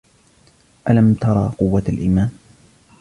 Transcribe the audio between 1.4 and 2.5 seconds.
قوة الإيمان؟